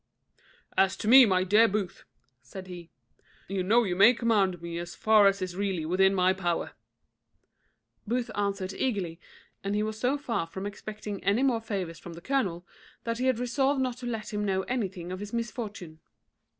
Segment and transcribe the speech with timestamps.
[0.75, 2.05] "As to me, my dear Booth,"
[2.41, 2.89] said he,
[3.47, 6.71] "you know you may command me as far as is really within my power."
[8.07, 9.19] Booth answered eagerly,
[9.61, 12.65] that he was so far from expecting any more favours from the colonel,
[13.03, 15.99] that he had resolved not to let him know anything of his misfortune.